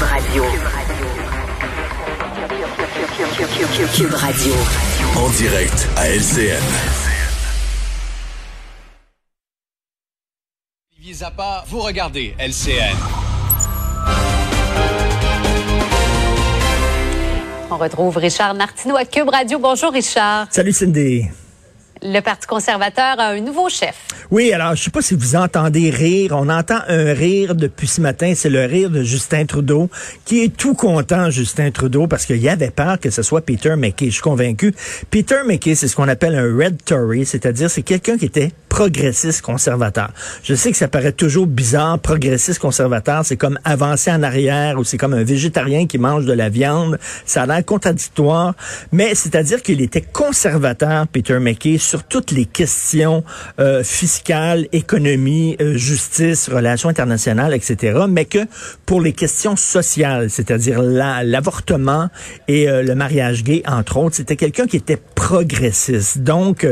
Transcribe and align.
Cube 0.00 0.08
Radio. 0.08 0.44
Cube 3.94 4.14
Radio. 4.14 4.54
En 5.14 5.28
direct 5.36 5.88
à 5.94 6.08
LCN. 6.08 6.62
Olivier 10.96 11.12
Zappa, 11.12 11.64
vous 11.68 11.80
regardez 11.80 12.34
LCN. 12.38 12.96
On 17.70 17.76
retrouve 17.76 18.16
Richard 18.16 18.54
Martineau 18.54 18.96
à 18.96 19.04
Cube 19.04 19.28
Radio. 19.28 19.58
Bonjour 19.58 19.92
Richard. 19.92 20.46
Salut 20.50 20.72
Cindy. 20.72 21.26
Le 22.02 22.20
Parti 22.20 22.46
conservateur 22.46 23.20
a 23.20 23.26
un 23.26 23.40
nouveau 23.40 23.68
chef. 23.68 23.94
Oui, 24.30 24.52
alors 24.54 24.74
je 24.74 24.84
sais 24.84 24.90
pas 24.90 25.02
si 25.02 25.14
vous 25.14 25.36
entendez 25.36 25.90
rire. 25.90 26.32
On 26.34 26.48
entend 26.48 26.78
un 26.88 27.12
rire 27.12 27.54
depuis 27.54 27.86
ce 27.88 28.00
matin. 28.00 28.32
C'est 28.34 28.48
le 28.48 28.64
rire 28.64 28.88
de 28.88 29.02
Justin 29.02 29.44
Trudeau, 29.44 29.90
qui 30.24 30.42
est 30.42 30.56
tout 30.56 30.72
content, 30.72 31.28
Justin 31.28 31.70
Trudeau, 31.70 32.06
parce 32.06 32.24
qu'il 32.24 32.48
avait 32.48 32.70
peur 32.70 32.98
que 32.98 33.10
ce 33.10 33.22
soit 33.22 33.42
Peter 33.42 33.76
McKay. 33.76 34.06
Je 34.06 34.12
suis 34.12 34.22
convaincu. 34.22 34.74
Peter 35.10 35.40
McKay, 35.44 35.74
c'est 35.74 35.88
ce 35.88 35.96
qu'on 35.96 36.08
appelle 36.08 36.36
un 36.36 36.56
Red 36.56 36.82
Tory, 36.84 37.26
c'est-à-dire 37.26 37.70
c'est 37.70 37.82
quelqu'un 37.82 38.16
qui 38.16 38.24
était 38.24 38.52
progressiste 38.70 39.42
conservateur. 39.42 40.10
Je 40.42 40.54
sais 40.54 40.70
que 40.70 40.76
ça 40.76 40.88
paraît 40.88 41.12
toujours 41.12 41.46
bizarre, 41.46 41.98
progressiste 41.98 42.60
conservateur, 42.60 43.26
c'est 43.26 43.36
comme 43.36 43.58
avancer 43.64 44.10
en 44.10 44.22
arrière 44.22 44.78
ou 44.78 44.84
c'est 44.84 44.96
comme 44.96 45.12
un 45.12 45.24
végétarien 45.24 45.86
qui 45.86 45.98
mange 45.98 46.24
de 46.24 46.32
la 46.32 46.48
viande. 46.48 46.98
Ça 47.26 47.42
a 47.42 47.46
l'air 47.46 47.64
contradictoire, 47.64 48.54
mais 48.92 49.14
c'est-à-dire 49.14 49.60
qu'il 49.62 49.82
était 49.82 50.00
conservateur, 50.00 51.06
Peter 51.08 51.38
McKay, 51.40 51.76
sur 51.90 52.04
toutes 52.04 52.30
les 52.30 52.44
questions 52.44 53.24
euh, 53.58 53.82
fiscales, 53.82 54.68
économie, 54.70 55.56
euh, 55.60 55.76
justice, 55.76 56.48
relations 56.48 56.88
internationales, 56.88 57.52
etc., 57.52 58.04
mais 58.08 58.26
que 58.26 58.46
pour 58.86 59.00
les 59.00 59.12
questions 59.12 59.56
sociales, 59.56 60.30
c'est-à-dire 60.30 60.80
l'avortement 60.82 62.08
et 62.46 62.68
euh, 62.68 62.84
le 62.84 62.94
mariage 62.94 63.42
gay, 63.42 63.64
entre 63.66 63.96
autres, 63.96 64.14
c'était 64.14 64.36
quelqu'un 64.36 64.66
qui 64.66 64.76
était 64.76 65.00
progressiste, 65.16 66.18
donc 66.20 66.66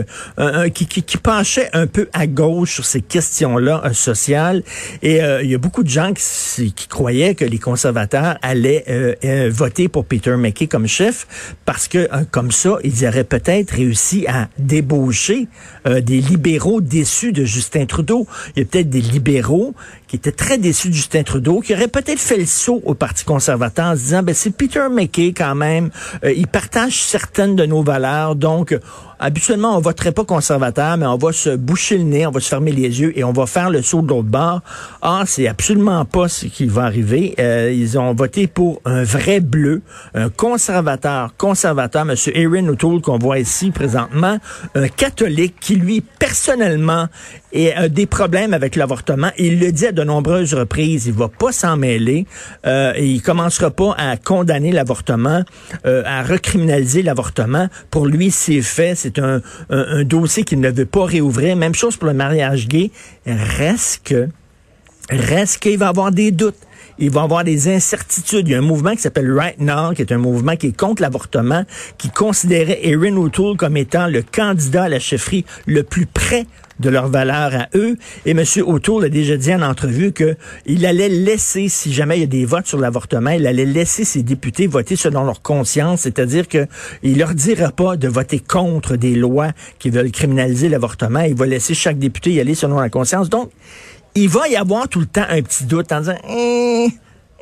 qui, 0.73 0.87
qui, 0.87 1.03
qui 1.03 1.19
penchait 1.19 1.69
un 1.73 1.87
peu 1.87 2.09
à 2.13 2.27
gauche 2.27 2.75
sur 2.75 2.85
ces 2.85 3.01
questions-là 3.01 3.83
euh, 3.85 3.93
sociales. 3.93 4.63
Et 5.03 5.23
euh, 5.23 5.43
il 5.43 5.51
y 5.51 5.55
a 5.55 5.59
beaucoup 5.59 5.83
de 5.83 5.89
gens 5.89 6.13
qui, 6.13 6.73
qui, 6.73 6.87
croyaient 6.87 7.35
que 7.35 7.45
les 7.45 7.59
conservateurs 7.59 8.39
allaient 8.43 8.85
euh, 8.89 9.51
voter 9.53 9.89
pour 9.89 10.05
Peter 10.05 10.37
McKay 10.37 10.67
comme 10.67 10.87
chef 10.87 11.27
parce 11.65 11.89
que 11.89 12.09
comme 12.31 12.51
ça, 12.51 12.77
ils 12.85 13.07
auraient 13.07 13.25
peut-être 13.25 13.73
réussi 13.73 14.27
à 14.27 14.49
débaucher 14.59 15.08
des 15.85 16.21
libéraux 16.21 16.81
déçus 16.81 17.33
de 17.33 17.45
Justin 17.45 17.87
Trudeau. 17.87 18.27
Il 18.55 18.61
y 18.61 18.63
a 18.63 18.65
peut-être 18.67 18.91
des 18.91 19.01
libéraux 19.01 19.75
qui 20.09 20.17
étaient 20.17 20.33
très 20.33 20.59
déçus 20.59 20.89
de 20.89 20.95
Justin 20.95 21.23
Trudeau, 21.23 21.61
qui 21.61 21.75
auraient 21.75 21.87
peut-être 21.87 22.19
fait 22.19 22.39
le 22.39 22.47
saut 22.47 22.83
au 22.85 22.95
Parti 22.95 23.25
conservateur 23.25 23.87
en 23.87 23.95
se 23.95 24.01
disant, 24.01 24.23
ben 24.23 24.35
c'est 24.35 24.51
Peter 24.51 24.87
McKay 24.91 25.33
quand 25.37 25.55
même, 25.55 25.91
il 26.25 26.47
partage 26.47 27.03
certaines 27.03 27.55
de 27.55 27.67
nos 27.67 27.83
valeurs, 27.83 28.35
donc 28.35 28.77
habituellement, 29.19 29.77
on 29.77 29.81
voterait 29.81 30.13
pas 30.13 30.25
conservateur, 30.25 30.97
mais 30.97 31.07
on 31.07 31.17
va 31.17 31.33
se 31.33 31.51
boucher 31.57 31.99
le 31.99 32.05
nez, 32.05 32.27
on 32.27 32.31
va 32.31 32.41
se 32.41 32.49
fermer 32.49 32.73
les 32.73 33.01
yeux 33.01 33.19
et 33.19 33.25
on 33.25 33.33
va 33.33 33.47
faire 33.47 33.71
le 33.71 33.83
saut 33.83 34.03
de 34.03 34.09
l'autre 34.09 34.29
bord. 34.29 34.61
Ah, 35.03 35.25
c'est 35.27 35.49
absolument 35.49 36.05
pas 36.05 36.29
ce 36.29 36.47
qui 36.47 36.67
va 36.67 36.85
arriver. 36.85 37.35
Euh, 37.39 37.73
ils 37.75 37.99
ont 37.99 38.15
voté 38.15 38.47
pour 38.47 38.81
un 38.85 39.03
vrai 39.03 39.41
bleu, 39.41 39.83
un 40.15 40.31
conservateur, 40.31 41.35
conservateur, 41.37 42.09
M. 42.09 42.15
Erin 42.35 42.69
O'Toole 42.69 43.01
qu'on 43.01 43.19
voit 43.19 43.39
ici 43.39 43.71
présentement, 43.71 44.39
un 44.75 44.89
catholique 44.89 45.57
qui, 45.61 45.77
lui, 45.77 46.01
personnellement, 46.01 47.09
a 47.77 47.89
des 47.89 48.07
problèmes 48.07 48.55
avec 48.55 48.77
l'avortement. 48.77 49.31
Il 49.39 49.59
le 49.59 49.73
dit 49.73 49.87
à 49.87 49.93
de 49.99 50.05
nombreuses 50.05 50.55
reprises. 50.55 51.07
Il 51.07 51.15
va 51.15 51.29
pas 51.29 51.53
s'en 51.53 51.77
mêler. 51.77 52.27
Euh, 52.67 52.93
et 52.97 53.07
il 53.07 53.23
commencera 53.23 53.71
pas 53.71 53.95
à 53.99 54.17
condamner 54.17 54.73
l'avortement, 54.73 55.43
euh, 55.87 56.03
à 56.07 56.23
recriminaliser 56.23 57.03
l'avortement. 57.03 57.69
Pour 57.91 58.07
lui, 58.07 58.31
c'est 58.31 58.63
fait 58.63 58.95
c'est 58.95 59.19
un, 59.19 59.41
un, 59.71 60.05
dossier 60.05 60.45
qu'il 60.45 60.61
ne 60.61 60.71
veut 60.71 60.87
pas 60.87 61.05
réouvrir. 61.05 61.57
Même 61.57 61.75
chose 61.75 61.97
pour 61.97 62.09
le 62.09 62.15
mariage 62.15 62.69
gay. 62.69 62.91
Reste 63.27 64.03
que, 64.05 64.29
reste 65.11 65.59
qu'il 65.59 65.79
va 65.79 65.89
avoir 65.89 66.13
des 66.13 66.31
doutes 66.31 66.57
il 66.99 67.11
va 67.11 67.23
avoir 67.23 67.45
des 67.45 67.73
incertitudes. 67.73 68.49
Il 68.49 68.53
y 68.53 68.55
a 68.55 68.59
un 68.59 68.63
mouvement 68.63 68.95
qui 68.95 69.03
s'appelle 69.03 69.33
Right 69.33 69.61
Now, 69.61 69.93
qui 69.95 70.03
est 70.03 70.13
un 70.13 70.19
mouvement 70.19 70.57
qui 70.57 70.69
est 70.69 70.77
contre 70.77 71.03
l'avortement, 71.03 71.65
qui 71.97 72.11
considérait 72.11 72.81
Erin 72.83 73.17
O'Toole 73.17 73.57
comme 73.57 73.77
étant 73.77 74.09
le 74.09 74.23
candidat 74.23 74.85
à 74.85 74.89
la 74.89 74.99
chefferie 74.99 75.45
le 75.67 75.83
plus 75.85 76.07
près 76.07 76.47
de 76.81 76.91
leurs 76.91 77.09
valeurs 77.09 77.55
à 77.55 77.69
eux. 77.75 77.97
Et 78.25 78.33
M. 78.33 78.45
O'Toole 78.67 79.05
a 79.05 79.09
déjà 79.09 79.37
dit 79.37 79.53
en 79.53 79.63
entrevue 79.63 80.13
qu'il 80.13 80.87
allait 80.87 81.09
laisser, 81.09 81.69
si 81.69 81.93
jamais 81.93 82.19
il 82.19 82.21
y 82.21 82.25
a 82.25 82.27
des 82.27 82.45
votes 82.45 82.67
sur 82.67 82.79
l'avortement, 82.79 83.31
il 83.31 83.47
allait 83.47 83.65
laisser 83.65 84.05
ses 84.05 84.23
députés 84.23 84.67
voter 84.67 84.97
selon 84.97 85.25
leur 85.25 85.43
conscience, 85.43 86.03
c'est-à-dire 86.03 86.49
que 86.49 86.67
il 87.03 87.19
leur 87.19 87.35
dira 87.35 87.71
pas 87.71 87.97
de 87.97 88.09
voter 88.09 88.41
contre 88.41 88.97
des 88.97 89.15
lois 89.15 89.51
qui 89.79 89.91
veulent 89.91 90.13
criminaliser 90.13 90.69
l'avortement. 90.69 91.21
Il 91.21 91.35
va 91.35 91.47
laisser 91.47 91.75
chaque 91.75 91.99
député 91.99 92.33
y 92.33 92.41
aller 92.41 92.55
selon 92.55 92.79
la 92.79 92.91
conscience. 92.91 93.29
Donc, 93.29 93.51
il 94.15 94.29
va 94.29 94.49
y 94.49 94.57
avoir 94.57 94.89
tout 94.89 95.01
le 95.01 95.07
temps 95.07 95.27
un 95.29 95.43
petit 95.43 95.65
doute 95.65 95.93
en 95.93 96.01
disant... 96.01 96.19
Eh, 96.29 96.89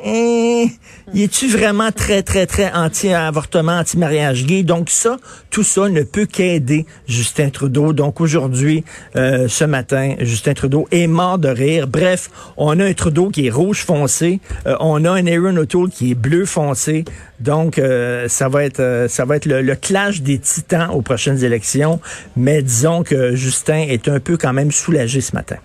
eh, 0.04 0.68
es-tu 1.14 1.48
vraiment 1.48 1.90
très, 1.90 2.22
très, 2.22 2.46
très 2.46 2.70
anti-avortement, 2.70 3.78
anti-mariage 3.78 4.44
gay? 4.44 4.62
Donc 4.62 4.90
ça, 4.90 5.16
tout 5.48 5.62
ça 5.62 5.88
ne 5.88 6.02
peut 6.02 6.26
qu'aider 6.26 6.84
Justin 7.08 7.48
Trudeau. 7.48 7.94
Donc 7.94 8.20
aujourd'hui, 8.20 8.84
euh, 9.16 9.48
ce 9.48 9.64
matin, 9.64 10.14
Justin 10.20 10.52
Trudeau 10.52 10.86
est 10.90 11.06
mort 11.06 11.38
de 11.38 11.48
rire. 11.48 11.88
Bref, 11.88 12.28
on 12.58 12.78
a 12.78 12.84
un 12.84 12.92
Trudeau 12.92 13.30
qui 13.30 13.46
est 13.46 13.50
rouge 13.50 13.84
foncé. 13.84 14.40
Euh, 14.66 14.76
on 14.80 15.02
a 15.06 15.12
un 15.12 15.26
Aaron 15.26 15.56
O'Toole 15.56 15.88
qui 15.88 16.10
est 16.10 16.14
bleu 16.14 16.44
foncé. 16.44 17.06
Donc, 17.40 17.78
euh, 17.78 18.28
ça 18.28 18.48
va 18.50 18.64
être, 18.64 19.06
ça 19.08 19.24
va 19.24 19.36
être 19.36 19.46
le, 19.46 19.74
clash 19.76 20.20
des 20.20 20.38
titans 20.38 20.90
aux 20.90 21.02
prochaines 21.02 21.42
élections. 21.42 22.00
Mais 22.36 22.62
disons 22.62 23.02
que 23.02 23.34
Justin 23.34 23.86
est 23.88 24.08
un 24.08 24.20
peu 24.20 24.36
quand 24.36 24.52
même 24.52 24.72
soulagé 24.72 25.22
ce 25.22 25.34
matin. 25.34 25.56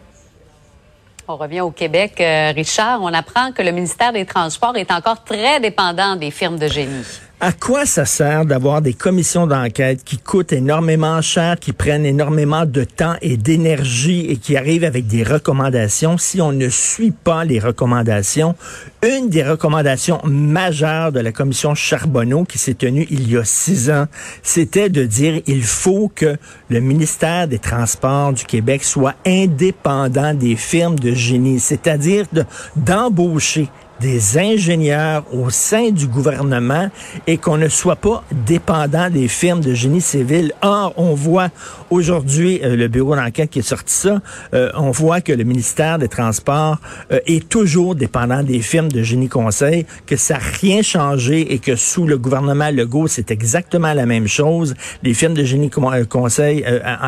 On 1.28 1.38
revient 1.38 1.62
au 1.62 1.72
Québec. 1.72 2.20
Euh, 2.20 2.52
Richard, 2.56 3.02
on 3.02 3.14
apprend 3.14 3.52
que 3.52 3.62
le 3.62 3.72
ministère 3.72 4.12
des 4.12 4.26
Transports 4.26 4.76
est 4.76 4.92
encore 4.92 5.24
très 5.24 5.60
dépendant 5.60 6.16
des 6.16 6.32
firmes 6.32 6.58
de 6.58 6.68
génie. 6.68 7.06
À 7.44 7.54
quoi 7.54 7.88
ça 7.88 8.06
sert 8.06 8.46
d'avoir 8.46 8.84
des 8.84 8.94
commissions 8.94 9.48
d'enquête 9.48 10.04
qui 10.04 10.20
coûtent 10.20 10.54
énormément 10.54 11.24
cher, 11.24 11.58
qui 11.60 11.74
prennent 11.74 12.06
énormément 12.06 12.68
de 12.68 12.84
temps 12.84 13.16
et 13.24 13.36
d'énergie 13.36 14.28
et 14.30 14.38
qui 14.38 14.56
arrivent 14.56 14.84
avec 14.84 15.08
des 15.08 15.24
recommandations? 15.24 16.20
Si 16.20 16.40
on 16.40 16.52
ne 16.52 16.70
suit 16.70 17.10
pas 17.10 17.44
les 17.44 17.60
recommandations? 17.60 18.54
Une 19.02 19.30
des 19.30 19.42
recommandations 19.42 20.22
majeures 20.24 21.12
de 21.12 21.20
la 21.20 21.32
commission 21.32 21.74
Charbonneau 21.74 22.44
qui 22.44 22.60
s'est 22.60 22.76
tenue 22.76 23.08
il 23.10 23.28
y 23.28 23.38
a 23.38 23.44
six 23.44 23.90
ans, 23.90 24.06
c'était 24.44 24.90
de 24.90 25.04
dire 25.04 25.42
il 25.48 25.64
faut 25.64 26.12
que 26.14 26.38
le 26.70 26.80
ministère 26.80 27.48
des 27.48 27.58
Transports 27.58 28.34
du 28.34 28.46
Québec 28.46 28.84
soit 28.84 29.16
indépendant 29.26 30.36
des 30.36 30.56
firmes 30.56 31.00
de 31.00 31.16
génie, 31.16 31.60
c'est-à-dire 31.60 32.28
d'embaucher 32.76 33.68
des 34.02 34.38
ingénieurs 34.38 35.24
au 35.32 35.50
sein 35.50 35.92
du 35.92 36.08
gouvernement 36.08 36.90
et 37.28 37.38
qu'on 37.38 37.58
ne 37.58 37.70
soit 37.70 37.96
pas 37.96 38.24
dépendant 38.32 39.10
des 39.10 39.28
firmes 39.28 39.62
de 39.62 39.74
génie 39.74 40.02
civil. 40.02 40.54
Or, 40.62 40.94
on 40.98 41.14
voit 41.14 41.50
aujourd'hui, 41.92 42.60
euh, 42.64 42.76
le 42.76 42.88
bureau 42.88 43.16
d'enquête 43.16 43.52
qui 43.52 43.60
a 43.60 43.64
sorti 43.64 43.94
ça, 43.94 44.22
euh, 44.54 44.72
on 44.76 44.92
voit 44.92 45.22
que 45.22 45.32
le 45.32 45.44
ministère 45.44 46.00
des 46.00 46.08
Transports 46.08 46.78
euh, 47.12 47.20
est 47.28 47.48
toujours 47.48 47.96
dépendant 47.96 48.42
des 48.42 48.62
firmes 48.62 48.92
de 48.92 49.04
génie 49.04 49.30
conseil, 49.30 49.86
que 50.08 50.16
ça 50.16 50.36
n'a 50.36 50.40
rien 50.62 50.82
changé 50.82 51.54
et 51.54 51.60
que 51.60 51.76
sous 51.76 52.08
le 52.08 52.18
gouvernement 52.18 52.72
Legault, 52.72 53.08
c'est 53.08 53.30
exactement 53.30 53.94
la 53.94 54.06
même 54.06 54.28
chose. 54.28 54.74
Les 55.04 55.14
firmes 55.14 55.36
de 55.36 55.44
génie 55.44 55.70
conseil 56.10 56.66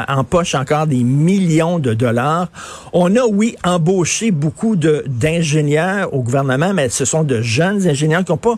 empochent 0.07 0.55
encore 0.55 0.87
des 0.87 1.03
millions 1.03 1.79
de 1.79 1.93
dollars. 1.93 2.49
On 2.91 3.15
a, 3.15 3.25
oui, 3.25 3.55
embauché 3.63 4.31
beaucoup 4.31 4.75
d'ingénieurs 4.75 6.13
au 6.13 6.21
gouvernement, 6.21 6.73
mais 6.73 6.82
ce 6.89 7.05
sont 7.05 7.23
de 7.23 7.41
jeunes 7.41 7.87
ingénieurs 7.87 8.23
qui 8.23 8.31
n'ont 8.31 8.37
pas, 8.37 8.55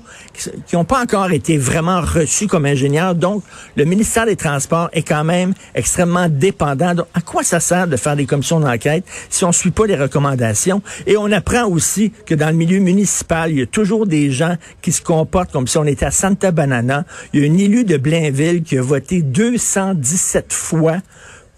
qui, 0.68 0.76
ont 0.76 0.86
pas 0.86 1.02
encore 1.02 1.32
été 1.32 1.58
vraiment 1.58 2.02
reçus 2.02 2.48
comme 2.48 2.66
ingénieurs. 2.66 3.16
Donc, 3.16 3.44
le 3.76 3.86
ministère 3.86 4.26
des 4.26 4.36
Transports 4.36 4.90
est 4.94 5.04
quand 5.04 5.24
même 5.24 5.54
extrêmement 5.74 6.28
dépendant. 6.30 6.94
Donc, 6.96 7.08
à 7.14 7.22
quoi 7.22 7.44
ça 7.44 7.60
sert 7.60 7.88
de 7.88 7.98
faire 7.98 8.16
des 8.16 8.26
commissions 8.26 8.60
d'enquête 8.60 9.04
si 9.30 9.46
on 9.46 9.52
suit 9.52 9.72
pas 9.72 9.86
les 9.86 9.96
recommandations? 9.96 10.82
Et 11.08 11.18
on 11.18 11.32
apprend 11.32 11.66
aussi 11.66 12.12
que 12.26 12.36
dans 12.36 12.50
le 12.50 12.56
milieu 12.56 12.80
municipal, 12.80 13.52
il 13.52 13.60
y 13.60 13.62
a 13.62 13.68
toujours 13.68 14.08
des 14.08 14.32
gens 14.32 14.56
qui 14.82 14.92
se 14.92 15.02
comportent 15.02 15.52
comme 15.52 15.68
si 15.68 15.78
on 15.78 15.86
était 15.86 16.06
à 16.06 16.12
Santa 16.12 16.52
Banana. 16.52 17.06
Il 17.34 17.40
y 17.40 17.44
a 17.44 17.46
une 17.46 17.60
élue 17.60 17.84
de 17.84 17.98
Blainville 17.98 18.64
qui 18.64 18.78
a 18.78 18.82
voté 18.82 19.22
217 19.22 20.54
fois 20.54 20.98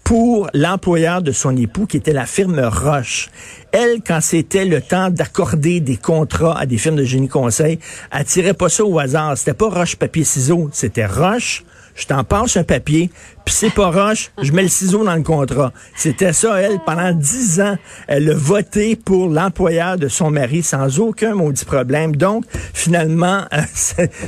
pour 0.08 0.48
l'employeur 0.54 1.20
de 1.20 1.32
son 1.32 1.54
époux, 1.54 1.84
qui 1.84 1.98
était 1.98 2.14
la 2.14 2.24
firme 2.24 2.58
Roche. 2.60 3.28
Elle, 3.72 4.00
quand 4.00 4.22
c'était 4.22 4.64
le 4.64 4.80
temps 4.80 5.10
d'accorder 5.10 5.80
des 5.80 5.98
contrats 5.98 6.58
à 6.58 6.64
des 6.64 6.78
firmes 6.78 6.96
de 6.96 7.04
génie 7.04 7.28
conseil, 7.28 7.78
elle 8.10 8.24
tirait 8.24 8.54
pas 8.54 8.70
ça 8.70 8.86
au 8.86 8.98
hasard. 8.98 9.36
C'était 9.36 9.52
pas 9.52 9.68
Roche, 9.68 9.96
papier, 9.96 10.24
ciseaux. 10.24 10.70
C'était 10.72 11.04
Roche, 11.04 11.62
je 11.94 12.06
t'en 12.06 12.24
passe 12.24 12.56
un 12.56 12.64
papier, 12.64 13.10
puis 13.48 13.56
c'est 13.56 13.70
pas 13.70 13.90
roche, 13.90 14.30
je 14.42 14.52
mets 14.52 14.60
le 14.60 14.68
ciseau 14.68 15.02
dans 15.06 15.14
le 15.14 15.22
contrat. 15.22 15.72
C'était 15.96 16.34
ça, 16.34 16.60
elle, 16.60 16.80
pendant 16.84 17.12
dix 17.12 17.62
ans, 17.62 17.78
elle 18.06 18.30
a 18.30 18.34
voté 18.34 18.94
pour 18.94 19.30
l'employeur 19.30 19.96
de 19.96 20.06
son 20.08 20.30
mari 20.30 20.62
sans 20.62 21.00
aucun 21.00 21.34
maudit 21.34 21.64
problème. 21.64 22.14
Donc, 22.14 22.44
finalement, 22.74 23.46
euh, 23.54 23.62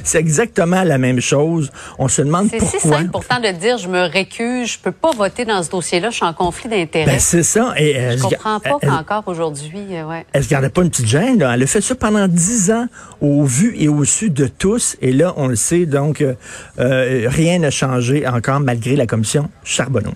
c'est 0.04 0.18
exactement 0.18 0.84
la 0.84 0.96
même 0.96 1.20
chose. 1.20 1.70
On 1.98 2.08
se 2.08 2.22
demande 2.22 2.48
C'est 2.48 2.60
si 2.60 2.78
pourquoi. 2.78 2.96
simple 2.96 3.10
pourtant 3.10 3.40
de 3.40 3.50
dire 3.50 3.76
je 3.76 3.88
me 3.88 4.10
récuse, 4.10 4.72
je 4.72 4.78
peux 4.78 4.90
pas 4.90 5.10
voter 5.10 5.44
dans 5.44 5.62
ce 5.62 5.68
dossier-là, 5.68 6.08
je 6.08 6.16
suis 6.16 6.24
en 6.24 6.32
conflit 6.32 6.70
d'intérêts. 6.70 7.12
Ben, 7.12 7.20
c'est 7.20 7.42
ça. 7.42 7.74
Et, 7.76 7.98
euh, 7.98 8.16
je 8.16 8.22
comprends 8.22 8.58
pas 8.58 8.78
qu'encore 8.80 9.24
aujourd'hui, 9.26 9.84
euh, 9.90 10.06
ouais. 10.06 10.24
Elle 10.32 10.44
se 10.44 10.48
gardait 10.48 10.70
pas 10.70 10.80
une 10.80 10.88
petite 10.88 11.08
gêne. 11.08 11.40
Là. 11.40 11.52
Elle 11.54 11.62
a 11.62 11.66
fait 11.66 11.82
ça 11.82 11.94
pendant 11.94 12.26
dix 12.26 12.70
ans 12.70 12.86
au 13.20 13.44
vu 13.44 13.74
et 13.76 13.88
au 13.88 14.04
su 14.04 14.30
de 14.30 14.46
tous. 14.46 14.96
Et 15.02 15.12
là, 15.12 15.34
on 15.36 15.48
le 15.48 15.56
sait, 15.56 15.86
donc 15.86 16.20
euh, 16.20 16.34
euh, 16.78 17.26
rien 17.28 17.58
n'a 17.58 17.70
changé 17.70 18.26
encore 18.26 18.60
malgré 18.60 18.96
la 18.96 19.06
commission 19.10 19.50
Charbonneau. 19.64 20.14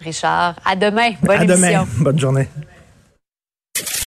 Richard, 0.00 0.54
à 0.64 0.76
demain. 0.76 1.10
Bonne 1.20 1.40
à 1.40 1.44
émission. 1.44 1.56
demain. 1.56 1.86
Bonne 1.98 2.18
journée. 2.18 2.48